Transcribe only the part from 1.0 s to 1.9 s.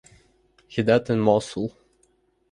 in Mosul.